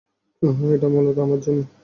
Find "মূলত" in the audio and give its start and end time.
0.87-1.17